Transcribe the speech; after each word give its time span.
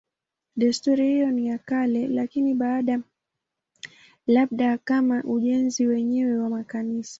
Desturi 0.55 1.07
hiyo 1.07 1.31
ni 1.31 1.47
ya 1.47 1.57
kale, 1.57 2.27
labda 4.27 4.77
kama 4.77 5.23
ujenzi 5.23 5.87
wenyewe 5.87 6.37
wa 6.39 6.49
makanisa. 6.49 7.09